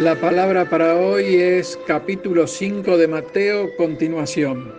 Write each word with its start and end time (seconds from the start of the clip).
La 0.00 0.14
palabra 0.14 0.64
para 0.64 0.96
hoy 0.96 1.34
es 1.34 1.78
capítulo 1.86 2.46
5 2.46 2.96
de 2.96 3.06
Mateo, 3.06 3.68
continuación. 3.76 4.72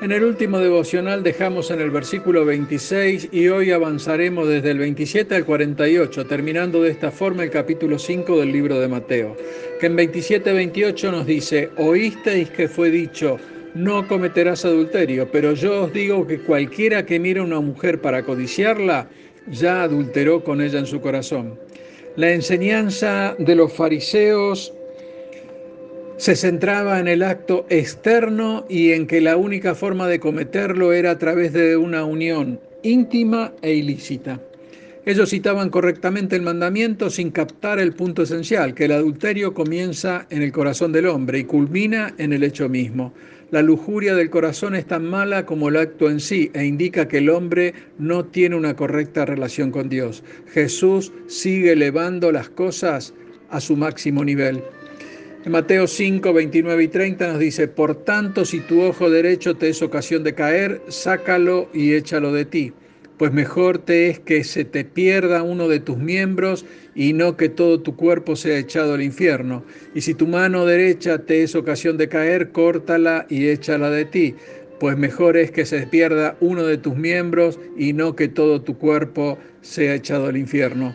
En 0.00 0.12
el 0.12 0.22
último 0.22 0.60
devocional 0.60 1.24
dejamos 1.24 1.72
en 1.72 1.80
el 1.80 1.90
versículo 1.90 2.44
26 2.44 3.30
y 3.32 3.48
hoy 3.48 3.72
avanzaremos 3.72 4.46
desde 4.46 4.70
el 4.70 4.78
27 4.78 5.34
al 5.34 5.44
48, 5.44 6.26
terminando 6.26 6.82
de 6.82 6.92
esta 6.92 7.10
forma 7.10 7.42
el 7.42 7.50
capítulo 7.50 7.98
5 7.98 8.38
del 8.38 8.52
libro 8.52 8.78
de 8.78 8.86
Mateo, 8.86 9.36
que 9.80 9.86
en 9.86 9.96
27-28 9.96 11.10
nos 11.10 11.26
dice, 11.26 11.70
oísteis 11.76 12.48
que 12.50 12.68
fue 12.68 12.90
dicho, 12.90 13.38
no 13.74 14.06
cometerás 14.06 14.64
adulterio, 14.64 15.28
pero 15.32 15.54
yo 15.54 15.82
os 15.82 15.92
digo 15.92 16.28
que 16.28 16.38
cualquiera 16.38 17.04
que 17.04 17.18
mire 17.18 17.40
a 17.40 17.42
una 17.42 17.58
mujer 17.58 18.00
para 18.00 18.22
codiciarla, 18.22 19.08
ya 19.48 19.82
adulteró 19.82 20.44
con 20.44 20.60
ella 20.60 20.78
en 20.78 20.86
su 20.86 21.00
corazón. 21.00 21.58
La 22.16 22.30
enseñanza 22.30 23.34
de 23.40 23.56
los 23.56 23.72
fariseos 23.72 24.72
se 26.16 26.36
centraba 26.36 27.00
en 27.00 27.08
el 27.08 27.24
acto 27.24 27.66
externo 27.70 28.64
y 28.68 28.92
en 28.92 29.08
que 29.08 29.20
la 29.20 29.36
única 29.36 29.74
forma 29.74 30.06
de 30.06 30.20
cometerlo 30.20 30.92
era 30.92 31.10
a 31.10 31.18
través 31.18 31.52
de 31.52 31.76
una 31.76 32.04
unión 32.04 32.60
íntima 32.84 33.52
e 33.62 33.74
ilícita. 33.74 34.40
Ellos 35.04 35.30
citaban 35.30 35.70
correctamente 35.70 36.36
el 36.36 36.42
mandamiento 36.42 37.10
sin 37.10 37.32
captar 37.32 37.80
el 37.80 37.94
punto 37.94 38.22
esencial, 38.22 38.74
que 38.74 38.84
el 38.84 38.92
adulterio 38.92 39.52
comienza 39.52 40.26
en 40.30 40.42
el 40.42 40.52
corazón 40.52 40.92
del 40.92 41.06
hombre 41.06 41.40
y 41.40 41.44
culmina 41.44 42.14
en 42.16 42.32
el 42.32 42.44
hecho 42.44 42.68
mismo. 42.68 43.12
La 43.54 43.62
lujuria 43.62 44.16
del 44.16 44.30
corazón 44.30 44.74
es 44.74 44.84
tan 44.84 45.04
mala 45.04 45.46
como 45.46 45.68
el 45.68 45.76
acto 45.76 46.10
en 46.10 46.18
sí 46.18 46.50
e 46.54 46.64
indica 46.64 47.06
que 47.06 47.18
el 47.18 47.30
hombre 47.30 47.72
no 47.98 48.24
tiene 48.24 48.56
una 48.56 48.74
correcta 48.74 49.24
relación 49.24 49.70
con 49.70 49.88
Dios. 49.88 50.24
Jesús 50.52 51.12
sigue 51.28 51.70
elevando 51.70 52.32
las 52.32 52.48
cosas 52.48 53.14
a 53.50 53.60
su 53.60 53.76
máximo 53.76 54.24
nivel. 54.24 54.60
En 55.44 55.52
Mateo 55.52 55.86
5, 55.86 56.32
29 56.32 56.82
y 56.82 56.88
30 56.88 57.28
nos 57.28 57.38
dice, 57.38 57.68
por 57.68 57.94
tanto, 57.94 58.44
si 58.44 58.58
tu 58.58 58.82
ojo 58.82 59.08
derecho 59.08 59.54
te 59.54 59.68
es 59.68 59.82
ocasión 59.82 60.24
de 60.24 60.34
caer, 60.34 60.82
sácalo 60.88 61.68
y 61.72 61.92
échalo 61.92 62.32
de 62.32 62.46
ti 62.46 62.72
pues 63.18 63.32
mejor 63.32 63.78
te 63.78 64.08
es 64.10 64.18
que 64.18 64.44
se 64.44 64.64
te 64.64 64.84
pierda 64.84 65.42
uno 65.42 65.68
de 65.68 65.80
tus 65.80 65.98
miembros 65.98 66.64
y 66.94 67.12
no 67.12 67.36
que 67.36 67.48
todo 67.48 67.80
tu 67.80 67.96
cuerpo 67.96 68.36
sea 68.36 68.58
echado 68.58 68.94
al 68.94 69.02
infierno. 69.02 69.64
Y 69.94 70.00
si 70.00 70.14
tu 70.14 70.26
mano 70.26 70.66
derecha 70.66 71.18
te 71.18 71.42
es 71.42 71.54
ocasión 71.54 71.96
de 71.96 72.08
caer, 72.08 72.50
córtala 72.50 73.26
y 73.28 73.48
échala 73.48 73.90
de 73.90 74.04
ti, 74.04 74.34
pues 74.80 74.96
mejor 74.96 75.36
es 75.36 75.50
que 75.50 75.64
se 75.64 75.86
pierda 75.86 76.36
uno 76.40 76.64
de 76.64 76.78
tus 76.78 76.96
miembros 76.96 77.58
y 77.76 77.92
no 77.92 78.16
que 78.16 78.28
todo 78.28 78.62
tu 78.62 78.76
cuerpo 78.76 79.38
sea 79.60 79.94
echado 79.94 80.26
al 80.26 80.36
infierno. 80.36 80.94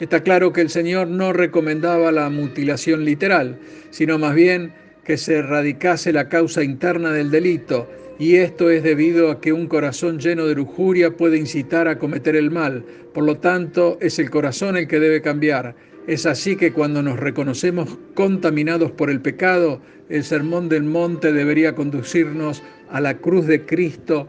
Está 0.00 0.22
claro 0.22 0.52
que 0.52 0.60
el 0.60 0.70
Señor 0.70 1.08
no 1.08 1.32
recomendaba 1.32 2.12
la 2.12 2.28
mutilación 2.28 3.04
literal, 3.04 3.58
sino 3.90 4.18
más 4.18 4.34
bien 4.34 4.72
que 5.04 5.16
se 5.16 5.36
erradicase 5.36 6.12
la 6.12 6.28
causa 6.28 6.62
interna 6.62 7.12
del 7.12 7.30
delito 7.30 7.88
y 8.18 8.36
esto 8.36 8.70
es 8.70 8.82
debido 8.82 9.30
a 9.30 9.40
que 9.40 9.52
un 9.52 9.66
corazón 9.66 10.18
lleno 10.18 10.46
de 10.46 10.54
lujuria 10.54 11.16
puede 11.16 11.36
incitar 11.36 11.88
a 11.88 11.98
cometer 11.98 12.36
el 12.36 12.50
mal. 12.50 12.84
Por 13.12 13.24
lo 13.24 13.38
tanto, 13.38 13.98
es 14.00 14.18
el 14.18 14.30
corazón 14.30 14.76
el 14.76 14.86
que 14.86 15.00
debe 15.00 15.20
cambiar. 15.20 15.74
Es 16.06 16.26
así 16.26 16.56
que 16.56 16.72
cuando 16.72 17.02
nos 17.02 17.18
reconocemos 17.18 17.98
contaminados 18.14 18.92
por 18.92 19.10
el 19.10 19.20
pecado, 19.20 19.80
el 20.08 20.22
sermón 20.22 20.68
del 20.68 20.84
monte 20.84 21.32
debería 21.32 21.74
conducirnos 21.74 22.62
a 22.90 23.00
la 23.00 23.18
cruz 23.18 23.46
de 23.46 23.64
Cristo 23.64 24.28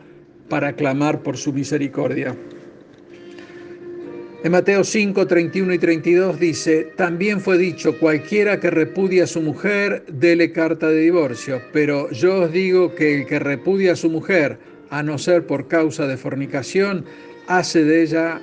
para 0.50 0.74
clamar 0.74 1.22
por 1.22 1.38
su 1.38 1.54
misericordia. 1.54 2.36
En 4.46 4.52
Mateo 4.52 4.84
5, 4.84 5.26
31 5.26 5.74
y 5.74 5.80
32 5.80 6.40
dice, 6.40 6.92
también 6.96 7.42
fue 7.42 7.58
dicho, 7.58 7.98
cualquiera 7.98 8.60
que 8.60 8.70
repudia 8.70 9.24
a 9.24 9.28
su 9.28 9.42
mujer, 9.42 10.04
dele 10.08 10.52
carta 10.52 10.88
de 10.88 11.00
divorcio, 11.00 11.64
pero 11.74 12.12
yo 12.12 12.42
os 12.42 12.52
digo 12.52 12.94
que 12.94 13.22
el 13.22 13.26
que 13.26 13.40
repudia 13.40 13.94
a 13.94 13.96
su 13.96 14.08
mujer, 14.08 14.60
a 14.92 15.02
no 15.02 15.18
ser 15.18 15.48
por 15.48 15.68
causa 15.68 16.06
de 16.06 16.16
fornicación, 16.16 17.06
hace 17.48 17.84
de 17.86 18.04
ella 18.04 18.40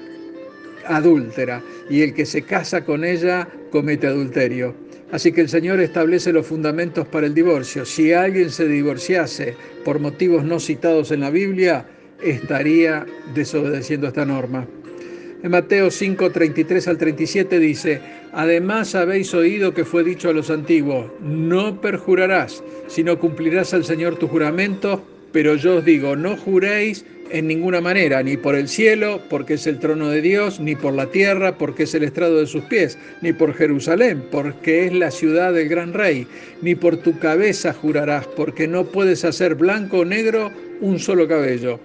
adúltera, 0.89 1.63
y 1.89 2.03
el 2.03 2.15
que 2.15 2.27
se 2.27 2.43
casa 2.43 2.85
con 2.85 3.05
ella 3.05 3.47
comete 3.71 4.09
adulterio. 4.09 4.75
Así 5.13 5.31
que 5.31 5.43
el 5.43 5.49
Señor 5.49 5.79
establece 5.79 6.33
los 6.33 6.49
fundamentos 6.49 7.07
para 7.07 7.29
el 7.29 7.35
divorcio. 7.35 7.85
Si 7.85 8.13
alguien 8.13 8.51
se 8.51 8.67
divorciase 8.67 9.55
por 9.85 10.01
motivos 10.01 10.43
no 10.43 10.59
citados 10.59 11.13
en 11.13 11.21
la 11.21 11.31
Biblia, 11.31 11.87
estaría 12.21 13.07
desobedeciendo 13.37 14.09
esta 14.09 14.27
norma. 14.27 14.67
En 15.43 15.51
Mateo 15.51 15.91
5, 15.91 16.31
33 16.31 16.87
al 16.87 16.99
37 16.99 17.59
dice, 17.59 18.01
Además 18.33 18.95
habéis 18.95 19.35
oído 19.35 19.75
que 19.75 19.85
fue 19.85 20.05
dicho 20.05 20.31
a 20.31 20.33
los 20.33 20.51
antiguos, 20.51 21.07
no 21.21 21.81
perjurarás, 21.81 22.63
sino 22.87 23.19
cumplirás 23.19 23.75
al 23.75 23.85
Señor 23.85 24.17
tu 24.17 24.29
juramento, 24.29 25.05
pero 25.33 25.57
yo 25.57 25.79
os 25.79 25.85
digo, 25.85 26.15
no 26.15 26.37
juréis 26.37 27.05
en 27.31 27.49
ninguna 27.49 27.81
manera, 27.81 28.23
ni 28.23 28.37
por 28.37 28.55
el 28.55 28.69
cielo, 28.69 29.21
porque 29.29 29.55
es 29.55 29.67
el 29.67 29.81
trono 29.81 30.11
de 30.11 30.21
Dios, 30.21 30.61
ni 30.61 30.77
por 30.77 30.95
la 30.95 31.07
tierra, 31.07 31.59
porque 31.59 31.85
es 31.85 31.95
el 31.95 32.05
estrado 32.05 32.39
de 32.39 32.47
sus 32.47 32.63
pies, 32.65 32.97
ni 33.21 33.33
por 33.33 33.53
Jerusalén, 33.53 34.23
porque 34.31 34.87
es 34.87 34.93
la 34.93 35.11
ciudad 35.11 35.53
del 35.53 35.69
gran 35.69 35.93
rey, 35.93 36.25
ni 36.61 36.77
por 36.77 36.99
tu 36.99 37.19
cabeza 37.19 37.73
jurarás, 37.73 38.29
porque 38.29 38.69
no 38.69 38.85
puedes 38.85 39.25
hacer 39.25 39.57
blanco 39.57 40.01
o 40.01 40.05
negro 40.05 40.53
un 40.81 41.01
solo 41.01 41.27
cabello. 41.27 41.81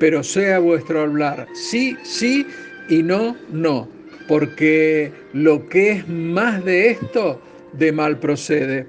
Pero 0.00 0.24
sea 0.24 0.58
vuestro 0.58 1.02
hablar 1.02 1.46
sí, 1.54 1.96
sí, 2.02 2.44
y 2.88 3.02
no, 3.02 3.36
no, 3.50 3.88
porque 4.28 5.12
lo 5.32 5.68
que 5.68 5.92
es 5.92 6.08
más 6.08 6.64
de 6.64 6.90
esto, 6.90 7.40
de 7.72 7.92
mal 7.92 8.18
procede. 8.18 8.86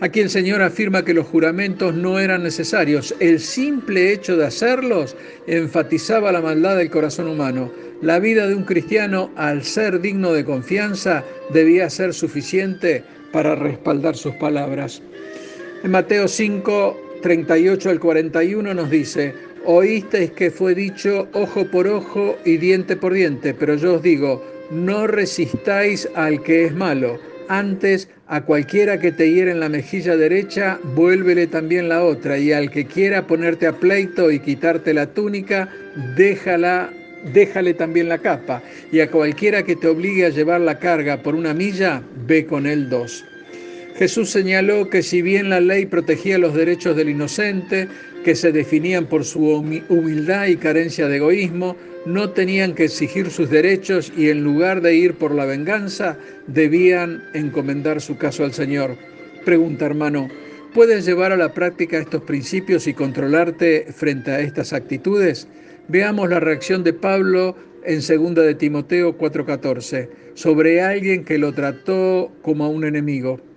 Aquí 0.00 0.20
el 0.20 0.28
Señor 0.28 0.60
afirma 0.60 1.04
que 1.04 1.14
los 1.14 1.26
juramentos 1.26 1.94
no 1.94 2.18
eran 2.18 2.42
necesarios. 2.42 3.14
El 3.20 3.38
simple 3.40 4.12
hecho 4.12 4.36
de 4.36 4.46
hacerlos 4.46 5.16
enfatizaba 5.46 6.32
la 6.32 6.40
maldad 6.40 6.76
del 6.76 6.90
corazón 6.90 7.28
humano. 7.28 7.70
La 8.02 8.18
vida 8.18 8.46
de 8.48 8.54
un 8.54 8.64
cristiano, 8.64 9.30
al 9.36 9.62
ser 9.62 10.00
digno 10.00 10.32
de 10.32 10.44
confianza, 10.44 11.24
debía 11.52 11.88
ser 11.88 12.12
suficiente 12.12 13.04
para 13.32 13.54
respaldar 13.54 14.16
sus 14.16 14.34
palabras. 14.34 15.00
En 15.84 15.92
Mateo 15.92 16.28
5, 16.28 17.20
38 17.22 17.90
al 17.90 18.00
41 18.00 18.74
nos 18.74 18.90
dice, 18.90 19.32
Oísteis 19.66 20.30
que 20.32 20.50
fue 20.50 20.74
dicho 20.74 21.26
ojo 21.32 21.64
por 21.64 21.86
ojo 21.86 22.36
y 22.44 22.58
diente 22.58 22.96
por 22.96 23.14
diente, 23.14 23.54
pero 23.54 23.76
yo 23.76 23.94
os 23.94 24.02
digo, 24.02 24.44
no 24.70 25.06
resistáis 25.06 26.06
al 26.14 26.42
que 26.42 26.66
es 26.66 26.74
malo. 26.74 27.18
Antes, 27.48 28.10
a 28.26 28.42
cualquiera 28.42 29.00
que 29.00 29.10
te 29.10 29.32
hiere 29.32 29.52
en 29.52 29.60
la 29.60 29.70
mejilla 29.70 30.16
derecha, 30.16 30.78
vuélvele 30.94 31.46
también 31.46 31.88
la 31.88 32.04
otra, 32.04 32.36
y 32.36 32.52
al 32.52 32.70
que 32.70 32.84
quiera 32.84 33.26
ponerte 33.26 33.66
a 33.66 33.72
pleito 33.72 34.30
y 34.30 34.38
quitarte 34.38 34.92
la 34.92 35.06
túnica, 35.06 35.68
déjala, 36.14 36.90
déjale 37.32 37.72
también 37.72 38.10
la 38.10 38.18
capa, 38.18 38.62
y 38.92 39.00
a 39.00 39.10
cualquiera 39.10 39.62
que 39.62 39.76
te 39.76 39.88
obligue 39.88 40.26
a 40.26 40.30
llevar 40.30 40.60
la 40.60 40.78
carga 40.78 41.22
por 41.22 41.34
una 41.34 41.54
milla, 41.54 42.02
ve 42.26 42.44
con 42.44 42.66
él 42.66 42.90
dos. 42.90 43.24
Jesús 43.96 44.30
señaló 44.30 44.90
que 44.90 45.04
si 45.04 45.22
bien 45.22 45.50
la 45.50 45.60
ley 45.60 45.86
protegía 45.86 46.36
los 46.36 46.54
derechos 46.54 46.96
del 46.96 47.10
inocente, 47.10 47.86
que 48.24 48.34
se 48.34 48.50
definían 48.50 49.06
por 49.06 49.24
su 49.24 49.48
humildad 49.88 50.46
y 50.46 50.56
carencia 50.56 51.06
de 51.06 51.18
egoísmo, 51.18 51.76
no 52.04 52.30
tenían 52.30 52.74
que 52.74 52.84
exigir 52.84 53.30
sus 53.30 53.50
derechos 53.50 54.12
y 54.16 54.30
en 54.30 54.42
lugar 54.42 54.80
de 54.80 54.96
ir 54.96 55.14
por 55.14 55.32
la 55.32 55.44
venganza, 55.44 56.18
debían 56.48 57.22
encomendar 57.34 58.00
su 58.00 58.16
caso 58.18 58.44
al 58.44 58.52
Señor. 58.52 58.96
Pregunta, 59.44 59.86
hermano, 59.86 60.28
¿puedes 60.74 61.04
llevar 61.06 61.30
a 61.30 61.36
la 61.36 61.54
práctica 61.54 61.98
estos 61.98 62.22
principios 62.22 62.88
y 62.88 62.94
controlarte 62.94 63.86
frente 63.94 64.32
a 64.32 64.40
estas 64.40 64.72
actitudes? 64.72 65.46
Veamos 65.86 66.28
la 66.28 66.40
reacción 66.40 66.82
de 66.82 66.94
Pablo 66.94 67.56
en 67.84 68.00
2 68.00 68.34
de 68.34 68.54
Timoteo 68.56 69.16
4:14, 69.16 70.08
sobre 70.34 70.80
alguien 70.82 71.24
que 71.24 71.38
lo 71.38 71.52
trató 71.52 72.32
como 72.42 72.64
a 72.64 72.68
un 72.68 72.84
enemigo. 72.84 73.53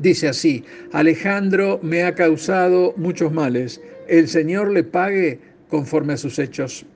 Dice 0.00 0.28
así, 0.28 0.64
Alejandro 0.92 1.78
me 1.82 2.04
ha 2.04 2.14
causado 2.14 2.94
muchos 2.96 3.32
males, 3.32 3.82
el 4.08 4.28
Señor 4.28 4.70
le 4.70 4.82
pague 4.82 5.40
conforme 5.68 6.14
a 6.14 6.16
sus 6.16 6.38
hechos. 6.38 6.86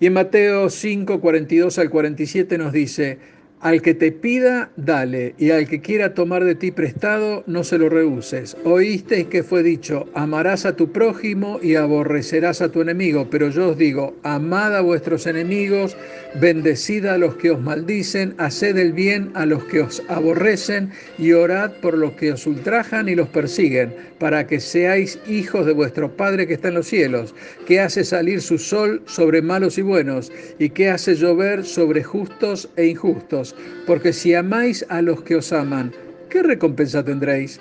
Y 0.00 0.06
en 0.06 0.14
Mateo 0.14 0.68
5, 0.68 1.20
42 1.20 1.78
al 1.78 1.90
47 1.90 2.58
nos 2.58 2.72
dice, 2.72 3.18
al 3.60 3.82
que 3.82 3.94
te 3.94 4.12
pida, 4.12 4.70
dale, 4.76 5.34
y 5.36 5.50
al 5.50 5.66
que 5.68 5.80
quiera 5.80 6.14
tomar 6.14 6.44
de 6.44 6.54
ti 6.54 6.70
prestado, 6.70 7.42
no 7.46 7.64
se 7.64 7.78
lo 7.78 7.88
rehuses. 7.88 8.56
Oísteis 8.64 9.26
que 9.26 9.42
fue 9.42 9.62
dicho, 9.62 10.06
amarás 10.14 10.64
a 10.64 10.76
tu 10.76 10.92
prójimo 10.92 11.58
y 11.60 11.74
aborrecerás 11.74 12.62
a 12.62 12.70
tu 12.70 12.82
enemigo, 12.82 13.28
pero 13.30 13.48
yo 13.50 13.70
os 13.70 13.78
digo, 13.78 14.14
amad 14.22 14.76
a 14.76 14.80
vuestros 14.80 15.26
enemigos, 15.26 15.96
bendecid 16.40 17.06
a 17.06 17.18
los 17.18 17.34
que 17.36 17.50
os 17.50 17.60
maldicen, 17.60 18.34
haced 18.38 18.76
el 18.76 18.92
bien 18.92 19.30
a 19.34 19.44
los 19.44 19.64
que 19.64 19.80
os 19.80 20.02
aborrecen 20.08 20.90
y 21.18 21.32
orad 21.32 21.72
por 21.80 21.98
los 21.98 22.12
que 22.12 22.32
os 22.32 22.46
ultrajan 22.46 23.08
y 23.08 23.16
los 23.16 23.28
persiguen, 23.28 23.94
para 24.18 24.46
que 24.46 24.60
seáis 24.60 25.18
hijos 25.28 25.66
de 25.66 25.72
vuestro 25.72 26.16
Padre 26.16 26.46
que 26.46 26.54
está 26.54 26.68
en 26.68 26.74
los 26.74 26.86
cielos, 26.86 27.34
que 27.66 27.80
hace 27.80 28.04
salir 28.04 28.40
su 28.40 28.58
sol 28.58 29.02
sobre 29.06 29.42
malos 29.42 29.78
y 29.78 29.82
buenos, 29.82 30.30
y 30.58 30.70
que 30.70 30.90
hace 30.90 31.14
llover 31.14 31.64
sobre 31.64 32.04
justos 32.04 32.68
e 32.76 32.86
injustos 32.86 33.47
porque 33.86 34.12
si 34.12 34.34
amáis 34.34 34.84
a 34.88 35.02
los 35.02 35.22
que 35.22 35.36
os 35.36 35.52
aman, 35.52 35.92
¿qué 36.28 36.42
recompensa 36.42 37.04
tendréis? 37.04 37.60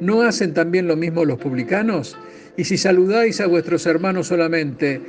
¿No 0.00 0.22
hacen 0.22 0.54
también 0.54 0.86
lo 0.86 0.96
mismo 0.96 1.24
los 1.24 1.38
publicanos? 1.38 2.16
Y 2.56 2.64
si 2.64 2.76
saludáis 2.76 3.40
a 3.40 3.46
vuestros 3.46 3.86
hermanos 3.86 4.28
solamente, 4.28 5.00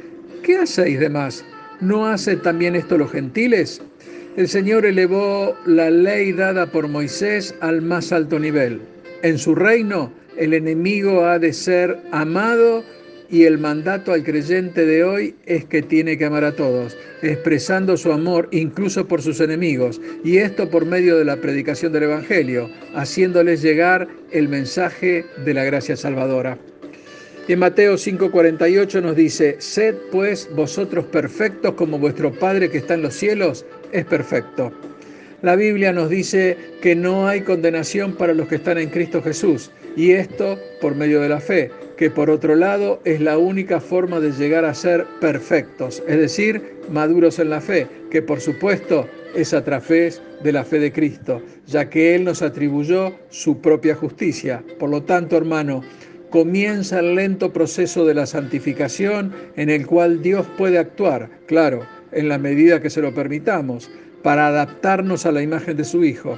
¿qué 0.43 0.57
hacéis 0.57 0.99
de 0.99 1.09
más? 1.09 1.45
¿No 1.79 2.07
hacen 2.07 2.41
también 2.41 2.75
esto 2.75 2.97
los 2.97 3.11
gentiles? 3.11 3.81
El 4.35 4.47
Señor 4.47 4.85
elevó 4.85 5.55
la 5.65 5.89
ley 5.89 6.31
dada 6.31 6.67
por 6.67 6.87
Moisés 6.87 7.55
al 7.61 7.81
más 7.81 8.11
alto 8.11 8.39
nivel. 8.39 8.81
En 9.23 9.37
su 9.37 9.55
reino, 9.55 10.11
el 10.37 10.53
enemigo 10.53 11.25
ha 11.25 11.39
de 11.39 11.51
ser 11.53 11.99
amado 12.11 12.83
y 13.29 13.43
el 13.43 13.57
mandato 13.57 14.13
al 14.13 14.23
creyente 14.23 14.85
de 14.85 15.03
hoy 15.03 15.35
es 15.45 15.65
que 15.65 15.81
tiene 15.81 16.17
que 16.17 16.25
amar 16.25 16.43
a 16.43 16.55
todos, 16.55 16.97
expresando 17.21 17.97
su 17.97 18.11
amor 18.11 18.47
incluso 18.51 19.07
por 19.07 19.21
sus 19.21 19.39
enemigos, 19.39 19.99
y 20.23 20.37
esto 20.37 20.69
por 20.69 20.85
medio 20.85 21.17
de 21.17 21.25
la 21.25 21.37
predicación 21.37 21.91
del 21.91 22.03
Evangelio, 22.03 22.69
haciéndoles 22.95 23.61
llegar 23.61 24.07
el 24.31 24.47
mensaje 24.47 25.25
de 25.45 25.53
la 25.53 25.63
gracia 25.63 25.97
salvadora. 25.97 26.57
En 27.47 27.59
Mateo 27.59 27.97
5:48 27.97 29.01
nos 29.01 29.15
dice, 29.15 29.55
sed 29.59 29.95
pues 30.11 30.49
vosotros 30.53 31.05
perfectos 31.05 31.75
como 31.75 31.97
vuestro 31.97 32.31
Padre 32.31 32.69
que 32.69 32.79
está 32.79 32.95
en 32.95 33.03
los 33.03 33.15
cielos 33.15 33.65
es 33.93 34.05
perfecto. 34.05 34.71
La 35.41 35.55
Biblia 35.55 35.93
nos 35.93 36.09
dice 36.09 36.57
que 36.81 36.95
no 36.95 37.27
hay 37.27 37.41
condenación 37.41 38.15
para 38.15 38.33
los 38.33 38.47
que 38.47 38.55
están 38.55 38.79
en 38.79 38.89
Cristo 38.89 39.21
Jesús, 39.21 39.71
y 39.95 40.11
esto 40.11 40.59
por 40.81 40.95
medio 40.95 41.21
de 41.21 41.29
la 41.29 41.39
fe, 41.39 41.71
que 41.97 42.11
por 42.11 42.29
otro 42.29 42.55
lado 42.55 43.01
es 43.03 43.19
la 43.19 43.37
única 43.37 43.81
forma 43.81 44.19
de 44.19 44.31
llegar 44.31 44.63
a 44.63 44.73
ser 44.73 45.05
perfectos, 45.19 46.03
es 46.07 46.17
decir, 46.17 46.77
maduros 46.89 47.39
en 47.39 47.49
la 47.49 47.59
fe, 47.59 47.87
que 48.11 48.21
por 48.21 48.39
supuesto 48.39 49.07
es 49.35 49.53
a 49.53 49.63
través 49.63 50.21
de 50.43 50.51
la 50.51 50.63
fe 50.63 50.79
de 50.79 50.91
Cristo, 50.91 51.41
ya 51.65 51.89
que 51.89 52.15
Él 52.15 52.23
nos 52.23 52.41
atribuyó 52.41 53.13
su 53.29 53.59
propia 53.59 53.95
justicia. 53.95 54.63
Por 54.79 54.89
lo 54.89 55.03
tanto, 55.03 55.35
hermano, 55.35 55.81
comienza 56.29 56.99
el 56.99 57.15
lento 57.15 57.51
proceso 57.51 58.05
de 58.05 58.13
la 58.13 58.25
santificación 58.25 59.33
en 59.55 59.69
el 59.69 59.87
cual 59.87 60.21
Dios 60.21 60.45
puede 60.57 60.77
actuar, 60.77 61.29
claro, 61.47 61.81
en 62.11 62.29
la 62.29 62.37
medida 62.37 62.81
que 62.81 62.89
se 62.89 63.01
lo 63.01 63.13
permitamos, 63.13 63.89
para 64.23 64.47
adaptarnos 64.47 65.25
a 65.25 65.31
la 65.31 65.41
imagen 65.41 65.77
de 65.77 65.83
su 65.83 66.03
Hijo. 66.03 66.37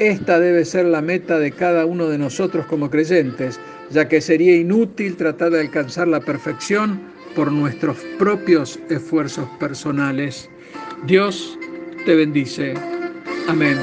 Esta 0.00 0.40
debe 0.40 0.64
ser 0.64 0.86
la 0.86 1.02
meta 1.02 1.38
de 1.38 1.52
cada 1.52 1.84
uno 1.84 2.08
de 2.08 2.16
nosotros 2.16 2.64
como 2.64 2.88
creyentes, 2.88 3.60
ya 3.90 4.08
que 4.08 4.22
sería 4.22 4.56
inútil 4.56 5.14
tratar 5.14 5.50
de 5.50 5.60
alcanzar 5.60 6.08
la 6.08 6.20
perfección 6.20 6.98
por 7.36 7.52
nuestros 7.52 7.98
propios 8.18 8.80
esfuerzos 8.88 9.46
personales. 9.60 10.48
Dios 11.04 11.58
te 12.06 12.14
bendice. 12.14 12.72
Amén. 13.46 13.76